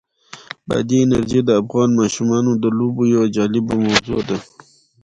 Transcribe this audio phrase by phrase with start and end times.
[0.67, 4.37] بادي انرژي د افغان ماشومانو د لوبو یوه جالبه موضوع ده.